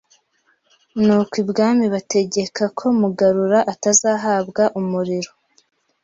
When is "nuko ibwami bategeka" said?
1.03-2.63